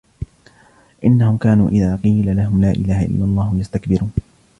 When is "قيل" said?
1.95-2.37